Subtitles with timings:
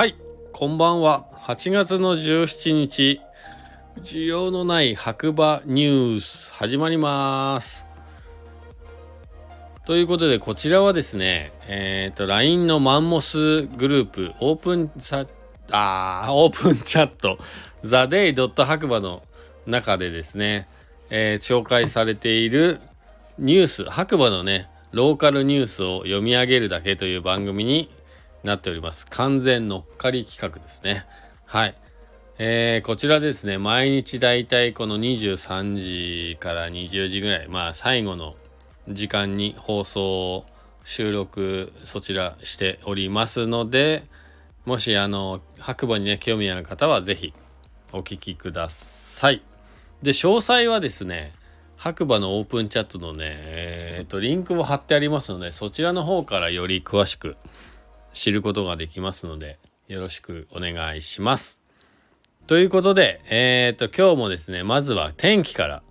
[0.00, 0.16] はい。
[0.54, 1.26] こんばんは。
[1.42, 3.20] 8月の17日
[3.98, 7.84] 需要のない白馬ニュース始まります。
[9.84, 15.28] ということでこちらはですねえっ、ー、と LINE のマンモスグループオープンチャ
[15.70, 17.38] あーオープンチャット
[17.82, 19.22] ザデイドット白馬の
[19.66, 20.66] 中でですね、
[21.10, 22.80] えー、紹介されている
[23.38, 27.90] ニュース白馬のねローカルニュースを読み上げるだけという番組に
[28.44, 29.06] なっております。
[29.08, 31.06] 完全乗っかり企画ですね。
[31.46, 31.74] はい。
[32.38, 38.34] えー、こちらですね、毎日だいたいこの23時から20時ぐらい、まあ最後の
[38.88, 40.44] 時間に放送、
[40.84, 44.04] 収録、そちらしておりますので、
[44.64, 47.34] もしあの、白馬にね、興味ある方はぜひ
[47.92, 49.42] お聞きください。
[50.02, 51.32] で、詳細はですね、
[51.76, 57.36] 白馬のオープンチャットのね、えー、っと、リンクを貼ってありますので、そちらの方からより詳しく
[58.12, 59.58] 知ることができますので、
[59.88, 61.62] よろしくお願いします。
[62.46, 65.82] ということで、えっ、と、今日もですね、まずは天気から、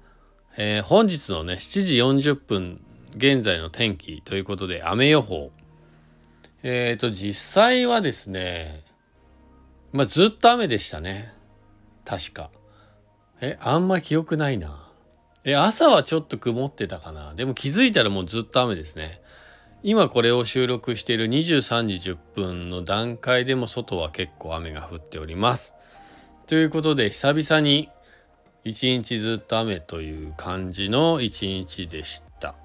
[0.58, 1.98] えー、本日のね、7時
[2.32, 2.82] 40分
[3.16, 5.52] 現在の天気ということで、雨予報。
[6.64, 8.84] えっ、と、実際はですね、
[9.94, 11.34] まあ、ずっと雨でしたね。
[12.06, 12.52] 確か。
[13.42, 14.86] え、あんま記憶ないな。
[15.46, 17.34] え、朝はちょっと曇ってたかな。
[17.34, 19.22] でも気づいたらもうずっと雨ですね。
[19.82, 25.74] 今これを収録している23時10分の段階でも外は結構雨が降っております。
[26.48, 27.90] ということで久々に
[28.66, 32.56] 一日ずっと雨という感じの一日でした。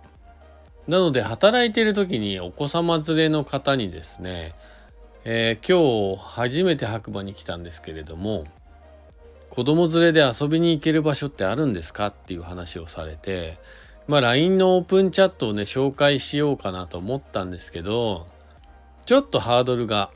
[0.88, 4.52] なので働いている時にお子様連れの方にですね、
[5.24, 8.44] えー、今日初めて白馬に来たんですけれども
[9.50, 13.56] 子供連れで遊びに行ける場所ってあるんですかっていう話をされて
[14.06, 18.26] まあ LINE のオープンチャットをね紹介しようかなと思ったんですけど
[19.06, 20.10] ちょっとハードルが。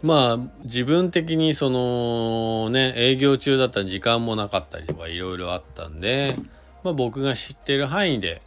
[0.00, 6.36] まあ自分的にそのね営業中だったら時間もなかったりとかいろいろあったんで、
[6.84, 8.40] まあ、僕が知ってる範囲で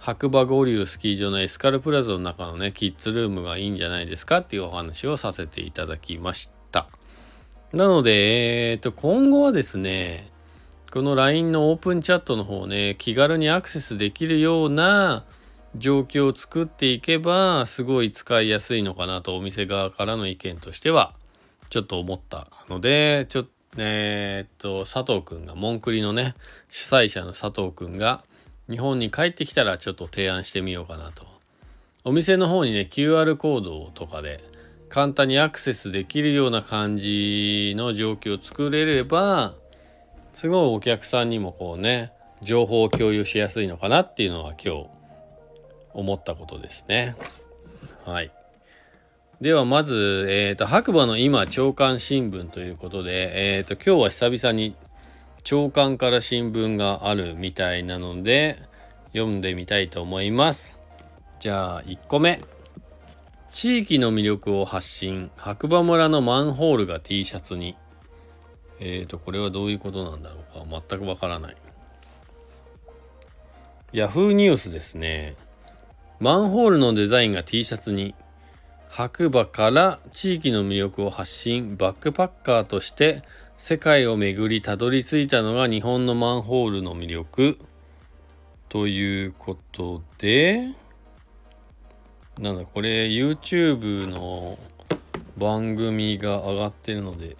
[0.00, 6.88] 白馬五流スキー場のエスカルプラザの中のねキッズルームがいいんじゃないですかっていうお話をさせていただきました。
[7.72, 10.32] なのでえっ、ー、と今後はですね
[10.90, 15.24] この LINE のオープンチャットの方ね、気軽にアクセスできるような
[15.76, 21.12] 状況を作っていけば、すごい使いやすいのかなと、お店側からの意見としては、
[21.68, 26.34] ちょっと思ったので、ちょっと、えー、っと、佐藤くんが、モンクリのね、
[26.70, 28.24] 主催者の佐藤くんが、
[28.70, 31.26] 日本に帰ってきたらちょっと提案してみようかなと。
[32.04, 34.40] お店の方にね、QR コードとかで
[34.88, 39.52] 簡単にアクセスできるような感じの状況を作れれば、
[40.38, 42.12] すごいお客さんにもこうね
[42.42, 44.86] 情報を共有しやすいのかなっていうのは今日
[45.94, 47.16] 思ったことですね。
[48.04, 48.30] はい。
[49.40, 54.76] ではまず、えーと、白馬の今朝刊新聞ということで、えーと、今日は久々に
[55.42, 58.62] 朝刊から新聞があるみたいなので
[59.14, 60.78] 読んでみたいと思います。
[61.40, 62.40] じゃあ1個目。
[63.50, 67.76] 地域の魅力を発信白馬村のマンホールが T シャツに
[68.80, 70.82] えーと、これはどういうことなんだろうか。
[70.88, 71.56] 全くわからない。
[73.92, 75.34] Yahoo ニュースですね。
[76.20, 78.14] マンホールのデザインが T シャツに、
[78.88, 83.22] 白馬から地域の魅力を発信、バックパッカーとして
[83.56, 87.58] 世界を巡りたどり着いたのが日本のマンホールの魅力。
[88.68, 90.74] ということで、
[92.38, 94.58] なんだ、これ YouTube の
[95.38, 97.36] 番組が上がってるので、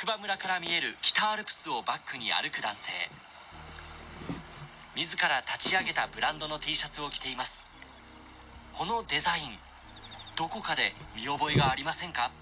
[0.00, 2.88] 白馬村から見える北アルプスをバックに歩く男性。
[4.96, 7.52] 自ら立ち上げたブランドの T シャツを着ています。
[8.72, 9.58] このデザイン
[10.38, 12.32] どこかで見覚えがありませんか？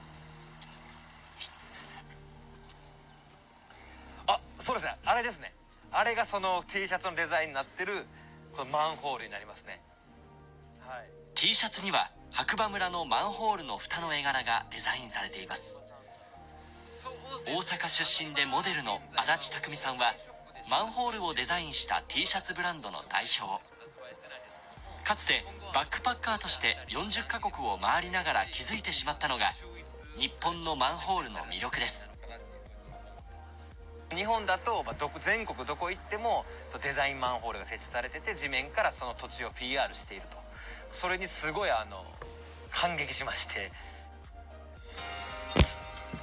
[4.28, 4.94] あそうですね。
[5.04, 5.52] あれですね。
[5.90, 8.06] あれがその T シャツのデザインになってる
[8.56, 9.80] このマンホールになりますね。
[10.86, 11.10] はい。
[11.34, 15.62] T シャツには白馬村のマンホールの蓋の絵柄がデザインされています
[17.48, 20.12] 大阪出身でモデルの足立匠さんは
[20.68, 23.64] マンホールをデザインした T シャツブランドの代表。
[25.08, 25.40] かつて
[25.72, 29.56] バックパッカーとして40カ国を回りながら気づいてしまったのが
[30.20, 32.10] 日本のマンホールの魅力です。
[34.14, 34.92] 日本だと、ま
[35.24, 36.44] 全国どこ行っても
[36.82, 40.36] デザインマンホールが設置されてて地面からその土地を PR していると。
[41.00, 42.04] それにすごいあの
[42.76, 43.72] 感激しまして。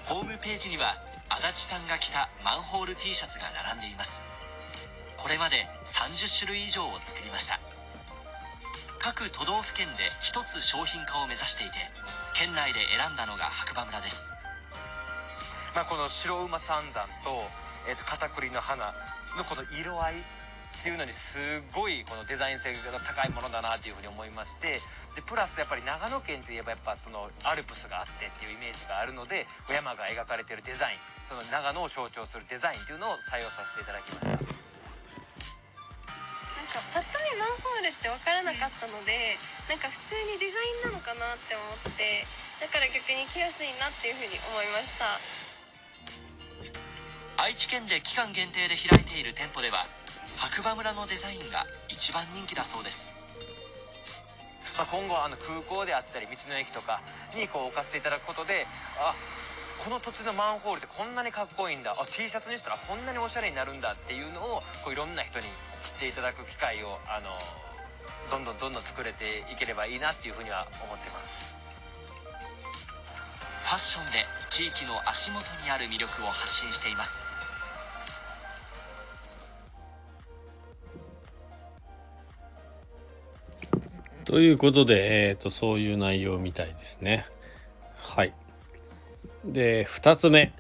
[0.05, 4.11] ホームページには足立さんが着たマンホール T シャツが並んでいます。
[5.17, 5.67] これまで
[5.97, 7.59] 30種類以上を作りました。
[8.99, 11.77] 各都道府県で一つ商品化を目指していて
[12.33, 14.17] 県内で選んだのが白馬村です。
[15.75, 17.43] まあ、この白馬三山と,、
[17.89, 18.93] えー、と片栗の花
[19.37, 24.79] のこの色合いっていうのにすごいこのデザイン性が高いものだなっていうふうに思いまして
[25.15, 30.99] でプラスやっぱり長野県といえばやっぱそのアルプスがあってっていうイメージがあるので山が描かれてるデザイン
[31.31, 34.27] その長野を象徴するデザインっていうのを採用させていただきました。
[34.27, 34.43] なん
[36.67, 39.39] かパッと見マンホールって分からなかったので
[39.71, 42.27] なんか普通にデザインなのかなって思って
[42.59, 45.19] だから逆に来やすいなっていうふうに思いました。
[47.37, 49.87] 愛知県で期間限定で開いている店舗では
[50.37, 53.11] 白馬村のデザインが一番人気だそうです
[54.77, 57.01] まあ、今後あの空港であったり道の駅とか
[57.35, 58.67] にこう置かせていただくことで
[58.99, 59.15] あ
[59.83, 61.95] この土地のマンホールってこんなにかっこいいんだ。
[61.99, 65.45] あ T シャツにしたらこんなにおしゃれになるんだっていうのをこういろんな人に
[65.83, 67.29] 知っていただく機会をあの
[68.31, 71.55] どんどんどんどん作れていければいいなっていうふうには思ってます。
[73.65, 77.34] ファッションで地域の足元にある魅力を発信しています。
[84.25, 87.27] ということで、えーと、そういう内容みたいですね。
[87.95, 88.33] はい。
[89.45, 90.51] で、2つ目。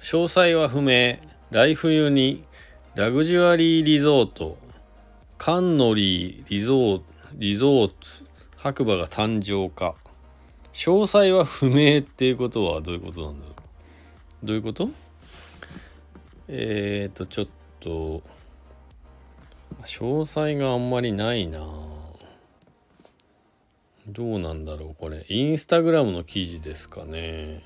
[0.00, 1.18] 詳細は不明。
[1.50, 2.42] 来冬に
[2.94, 4.56] ラグジュアリーリゾート、
[5.38, 7.04] カンノリーリゾート、
[7.34, 7.94] リゾート、
[8.56, 9.94] 白馬が誕生か。
[10.72, 13.52] 詳細は不明っていうことはどういうことなんだろ
[14.42, 14.88] うどういうこと？
[16.48, 17.46] えっ、と、ちょっ
[17.80, 18.22] と、
[19.84, 21.95] 詳細があんまりないなぁ
[24.08, 25.26] どうなんだろうこれ。
[25.28, 27.62] インスタグラムの記事ですかね。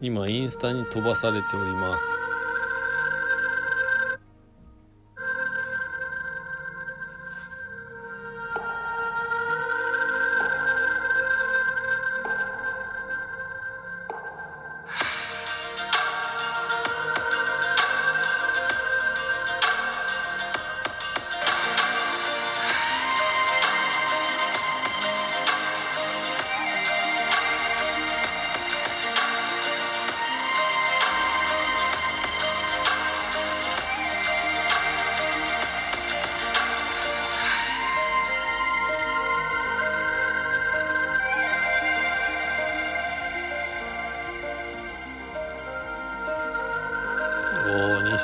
[0.00, 2.29] 今、インスタに飛ばされております。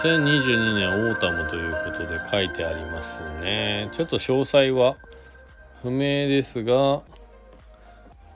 [0.02, 3.88] 2022年オータムということで書いてありますね。
[3.94, 4.96] ちょっと詳細は
[5.80, 7.00] 不明ですが、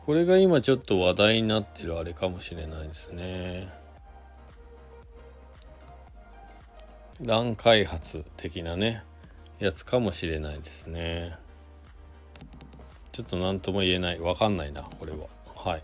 [0.06, 3.68] これが今ちょっと話題になってるあれかもしれないですね。
[7.20, 9.02] 乱開発的なね、
[9.58, 11.36] やつかもしれないですね。
[13.12, 14.18] ちょっと何とも言えない。
[14.18, 15.26] わかんないな、これは。
[15.54, 15.82] はい。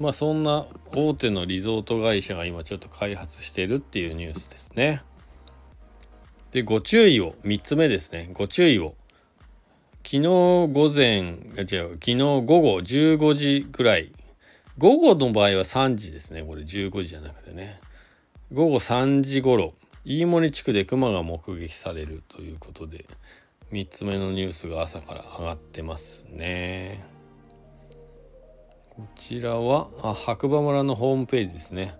[0.00, 5.02] まあそんな大手のリゾート会社が今ちょっと開発してるっていうニュースですね。
[6.52, 8.30] で、ご注意を、3つ目ですね。
[8.32, 8.94] ご注意を。
[10.02, 14.10] 昨日午前、違う、昨日午後15時くらい。
[14.78, 16.42] 午後の場合は3時ですね。
[16.42, 17.78] これ15時じゃなくてね。
[18.52, 23.04] 午後3時頃、飯森地区で熊が目撃されるということで、
[23.70, 27.04] 3つ目のニュースが朝から上がってますね。
[29.00, 31.94] こちらはあ白馬村のホームページですね。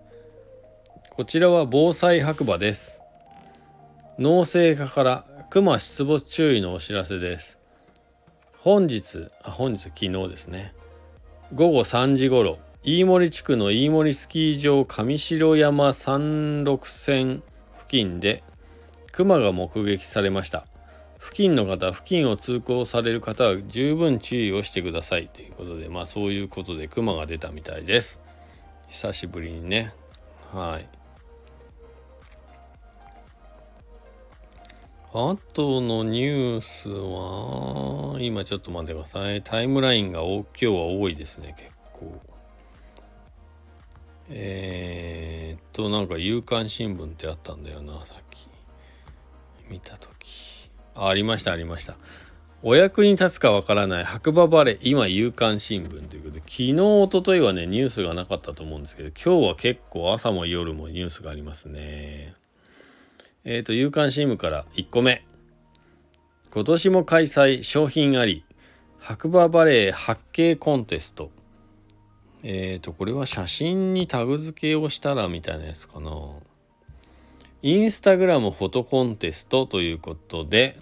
[1.09, 3.01] こちらは防災白馬です。
[4.19, 7.59] 農政課から熊出没注意のお知らせです。
[8.59, 10.75] 本日あ本日昨日ですね。
[11.55, 17.43] 午後3時頃飯森地区の飯森スキー場上城山山麓線
[17.79, 18.45] 付近で
[19.13, 20.67] 熊が目撃されました。
[21.21, 28.23] 付近の方、付近を通行される方は十分注意をしてくださいということで、まあそういうことでクマが出たみたいです。
[28.89, 29.93] 久しぶりにね。
[30.53, 30.89] はい。
[35.13, 39.43] あとのニュースは、今ちょっと待ってください。
[39.43, 42.21] タイムラインが今日は多いですね、結構。
[44.31, 48.49] えー、っと、なんか夕刊新聞ってあったんだよな、さっき。
[49.69, 50.10] 見たと。
[51.09, 51.97] ありましたありました。
[52.63, 62.35] お役に立つかわからない白馬バレー今夕刊新聞ということで昨日おとといはねニュースがなかったと思うんですけど今日は結構朝も夜もニュースがありますね。
[63.45, 65.25] えっ、ー、と夕刊新聞から1個目。
[66.53, 68.45] 今年も開催商品あり。
[68.99, 71.31] 白馬バレー発景コンテスト。
[72.43, 76.11] えっ、ー、とこれは写真にタグ付けをしたらみたいなやつかな。
[77.63, 80.79] インスタグラムフォトコンテストということで、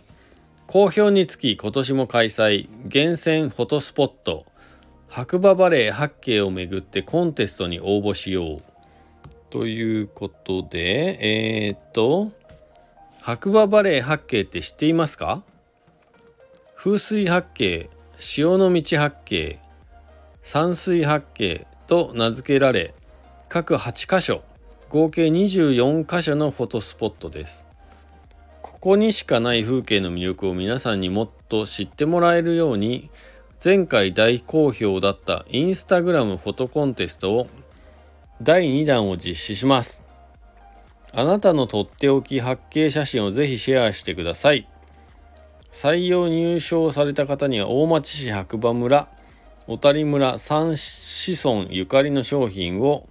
[0.71, 4.45] 好評につき今年も開催厳選フォトスポット。
[5.09, 8.63] 白馬バレー八景をめぐってコンテストに応募しよう。
[9.49, 12.33] ということでえー、っと
[13.23, 15.43] 白馬バレー八景って知っていますか？
[16.77, 19.61] 風水八景潮の道八景
[20.43, 22.93] 山水八景と名付けられ
[23.49, 24.43] 各8カ所
[24.91, 27.68] 合計24カ所のフォトスポットです。
[28.81, 33.11] ここにしかない風景の魅力を皆さんにもっと知ってもらえるように
[33.63, 37.49] 前回大好評だったインスタグラムフォトコンテストを
[38.41, 40.05] 第2弾を実施します。
[41.11, 44.69] あなたのとっておき八景写真をぜひシェアしてください。
[45.73, 49.09] 採用入賞された方には大町市白馬村
[49.67, 53.09] 小谷村三子孫ゆかりの商品を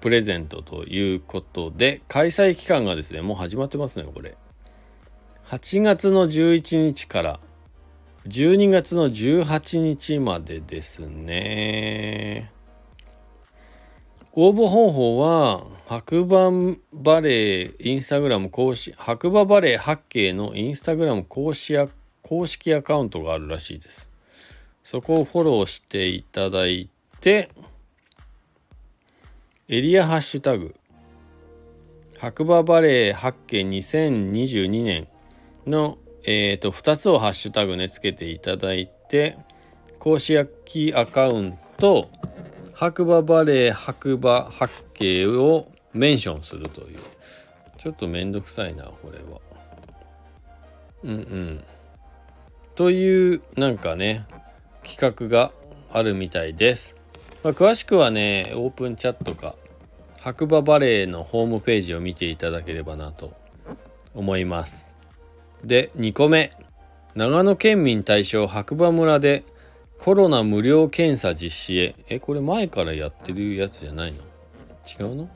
[0.00, 4.34] プレゼントということで開催期間がですねもう始まってますねこれ。
[5.48, 7.40] 8月の11日から
[8.26, 12.50] 12月の18日までですね。
[14.32, 16.50] 応募方法は白馬
[16.94, 21.76] バレーインスタグラム公式白馬バレー八景のインスタグラム公式
[22.22, 24.10] 公式アカウントがあるらしいです。
[24.82, 26.88] そこをフォローしていただい
[27.20, 27.50] て
[29.68, 30.74] エリアハッシュタグ
[32.18, 35.06] 白馬バレー八景2022年
[35.66, 39.36] の、えーと、2つをハッシュタグねつけていただいて
[39.98, 42.10] 公式アカウント
[42.74, 46.98] 白馬バレー白馬八景をメンションするという。
[47.84, 49.42] ちょっとめんどくさいなこれは。
[51.02, 51.64] うんうん。
[52.76, 54.24] というなんかね
[54.82, 55.52] 企画が
[55.92, 56.96] あるみたいです、
[57.42, 59.54] まあ、詳しくはねオープンチャットか
[60.18, 63.34] 白馬バレーのホームページを見ていただければなと
[64.14, 64.93] 思います。
[65.64, 66.52] で2個目。
[67.14, 69.44] 長野県民対象白馬村で
[69.98, 71.94] コロナ無料検査実施へ。
[72.08, 74.18] えこれ前からやってるやつじゃないの？
[75.00, 75.28] 違うの？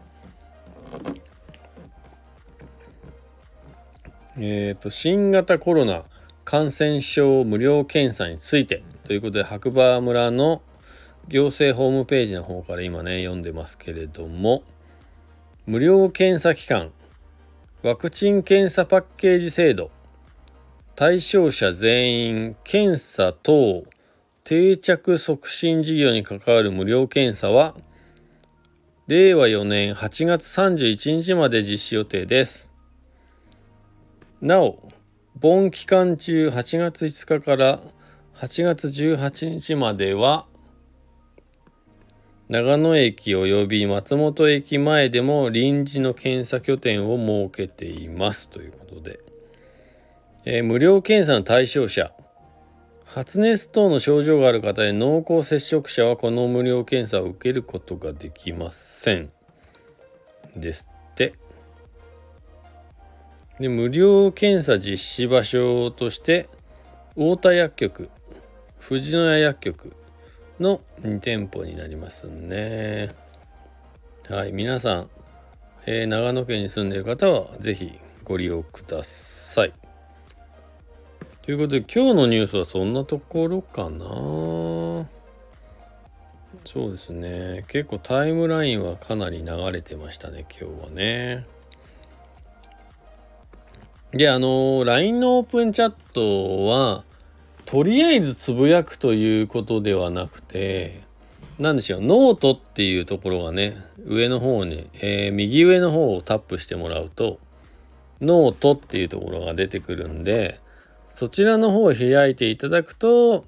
[4.37, 6.05] えっ、ー、と新型コロナ
[6.45, 8.83] 感染症無料検査について。
[9.05, 10.63] ということで白馬村の
[11.29, 14.63] 行政ホームページの方から今ね読んでますけれども。
[15.67, 16.93] 無料検査機関
[17.83, 19.91] ワクチン検査パッケージ制度。
[20.99, 23.85] 対象者全員検査等
[24.43, 27.77] 定着促進事業に関わる無料検査は
[29.07, 32.73] 令和4年8月31日まで実施予定です。
[34.41, 34.89] なお、
[35.39, 37.79] 盆期間中8月5日から
[38.35, 40.47] 8月18日までは
[42.49, 47.17] 長野駅及び松本駅前でも臨時の検査拠点を
[47.51, 49.28] 設けていますということで、
[50.51, 52.11] えー、無料検査の対象者
[53.05, 59.31] 発熱等の症状がある方へ濃厚接触者はこの無料検査を受けることができません。
[60.57, 61.35] ですって。
[63.61, 66.49] で無料検査実施場所として
[67.11, 68.11] 太田薬局
[68.81, 69.93] 富士野屋薬局
[70.59, 73.11] の2店舗になりますね。
[74.31, 75.11] はい、皆さん、
[75.85, 79.88] えー、長野県に住んでいる方は是非ご利用ください。
[81.49, 84.05] ということで今日のニュースはそんなところかな。
[86.67, 87.65] そうですね。
[87.69, 91.47] 結構タイムラインはかなり流れてましたね今日はね。
[94.11, 97.03] であの LINE のオープンチャットは
[97.65, 101.03] とりあえずつぶやくということではなくて
[101.59, 103.75] 何でしょうノートっていうところがね
[104.05, 107.39] 上の方に、えー、右上の方をタップしてもらうと
[108.21, 110.61] ノートっていうところが出てくるんで
[111.19, 113.45] そちらの方を開いていただくと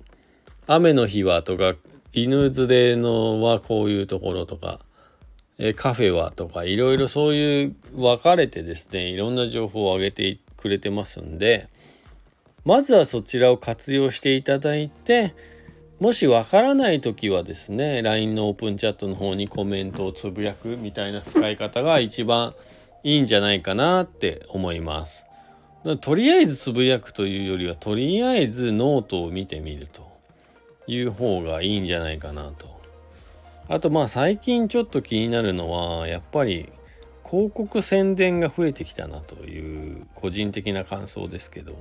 [0.67, 1.77] 雨の日はとか
[2.13, 4.81] 犬連れのはこういうところとか、
[5.57, 11.69] えカフェはとかいろいろそういう分かれてですねいろんな情報を上げてくれてますんで
[12.65, 15.33] まずはそちらを活用していただいて
[16.01, 22.57] もしわからない時はですね LINE のオープンチャットの方にコメントをつぶやくみたいな使い方が一番
[23.05, 25.30] いいんじゃないかなって思います。
[26.01, 30.11] とりあえずつぶやくというよりはとりあえずノートを見てみると
[30.87, 32.81] いう方がいいんじゃないかなと。
[33.69, 36.69] あとまあ最近ちょっと気になるのはやっぱり
[37.25, 41.77] 広告宣伝が増えてきたなという個人的な感想ですけど。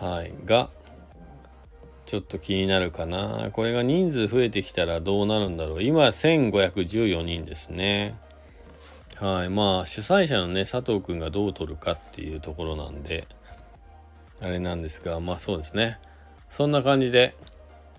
[0.00, 0.32] はい。
[0.44, 0.68] が
[2.04, 3.50] ちょっと気になるかな。
[3.52, 5.82] これが人数増えてきたらどうなるんだろう。
[5.82, 8.18] 今1514人ですね。
[9.20, 9.48] はい。
[9.48, 13.26] まあ主催者のね佐藤くんがどう取るかっていうところなんで
[14.40, 15.98] あれなんですがまあそうですね。
[16.50, 17.34] そんな感じで、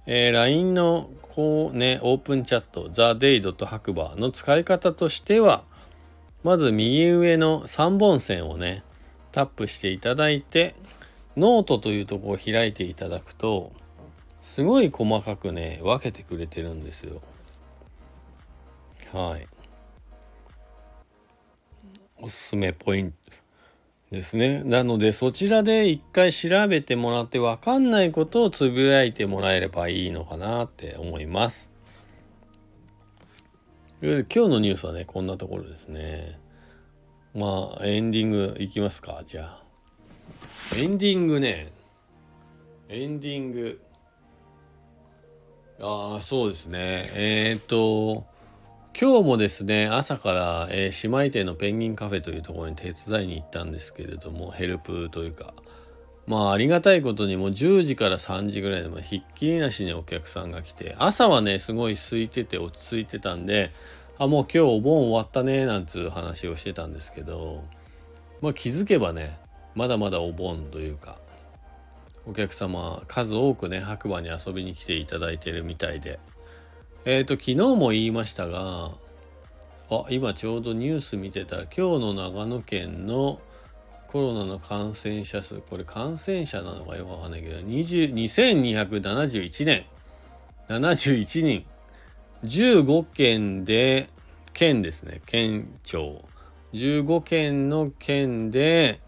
[0.05, 3.65] えー、LINE のこうねオープンチャット TheDay.
[3.65, 5.63] 白馬の使い方としては
[6.43, 8.83] まず右上の3本線をね
[9.31, 10.73] タップしていただいて
[11.35, 13.73] ノートというとこを開いていただくと
[14.41, 17.21] すごい細かくね分けてくれてるんですよ。
[19.13, 19.58] はい。
[22.21, 23.17] おすすめポイント
[24.09, 24.63] ですね。
[24.63, 31.71] なのでそちらで一回調べてもらって分かんないことをつぶやいてもらえればいいのかなって思います。
[34.01, 36.39] 今日のニュースはねこんなところですね。
[37.35, 39.63] まあエンディングいきますかじゃあ。
[40.75, 41.71] エンディングね。
[42.89, 43.81] エンディング。
[45.81, 47.09] ああそうですね。
[47.13, 48.25] えっ、と
[49.01, 55.53] 今日もですね朝から、えー、姉妹店のペンギンカフェというところに手伝いに行ったんですけれどもヘルプというか
[56.27, 63.71] まあありがたいことにもう10時から3時ぐらいでもひっきりなしにお客さんが来て朝はねすごい空いてて落ち着いてたんで
[64.17, 67.63] あもう今日お盆終わったねなんつう話をしてたんですけど
[68.41, 69.39] まあ気づけばね
[69.75, 71.19] まだまだお盆というか
[72.25, 76.19] お客様数多くね白馬に遊びに来ていただいてるみたいで
[77.05, 78.91] えっ、ー、と昨日も言いましたが
[79.91, 81.57] あ今ちょうどニュース見てた。
[81.57, 83.39] ら今日の長野県の
[84.07, 85.61] コロナの感染者数。
[85.61, 89.85] これ感染者なのかよくわかんないけど2271年。
[90.67, 91.65] 71人。
[92.43, 94.09] 15県で
[94.53, 95.21] 県ですね。
[95.25, 96.23] 県庁。
[96.73, 98.99] 15県の県で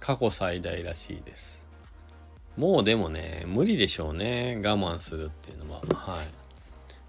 [0.00, 1.64] 過去最大らしいです。
[2.56, 4.60] もうでもね無理でしょうね。
[4.64, 5.80] 我慢するっていうのは。
[5.94, 6.37] はい。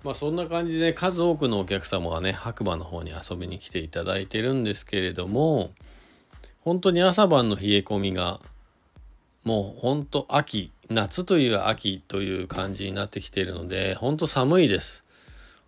[0.03, 5.71] まあそんな感じで数多くのお客様がね白馬の方に遊びに来ていただいてるんですけれども
[6.61, 8.39] 本当に朝晩の冷え込みが
[9.43, 15.03] もう本当秋夏という秋という感じになってきているので本当寒いです。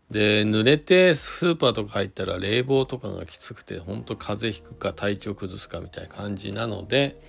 [0.09, 7.21] で濡れてスーパーとか入ったら冷房とかがきつくてほんと風邪ひくか体調崩すかみたいな感じなので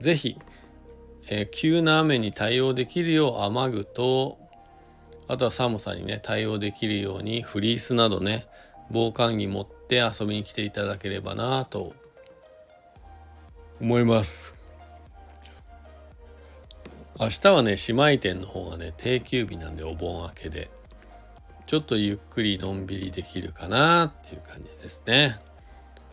[0.00, 0.36] 是非、
[1.30, 4.38] えー、急な雨に対応できるよう雨具と
[5.28, 8.46] あとは寒さにね対応できるようにフリースなどね
[8.90, 11.94] 防寒着持って遊びに来ていただければなと。
[13.80, 14.54] 思います。
[17.18, 20.68] 明日はね姉妹店の方がね定休日なんでお盆明けで
[21.66, 25.38] ちょっとゆっくりのんびりできるかなっていう感じですね。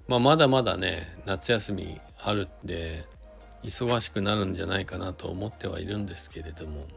[0.08, 3.06] まあ、まだまだね夏休みあるんで
[3.64, 6.88] 忙しくなるんじゃないかなと思ってはいるんですけれども。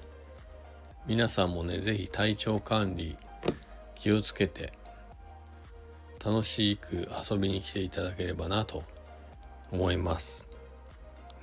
[1.06, 3.18] 皆さんもね是非体調管理
[3.94, 4.72] 気をつけて
[6.24, 8.84] 楽しく遊びに来ていただければなと
[9.70, 10.48] 思います。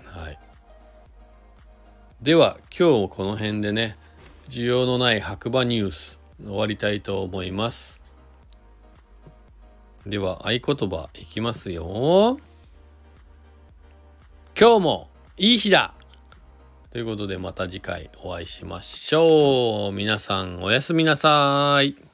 [0.05, 0.39] はい。
[2.23, 3.97] では今日この辺でね
[4.49, 8.01] 需要のない白馬ニュース終わりたいと思います。
[10.07, 12.39] では合言葉いきますよ。
[14.59, 15.93] 今日もいい日だ
[16.91, 19.93] ということでまた次回お会いしましょう。
[19.93, 22.10] 皆さんおやすみなさい。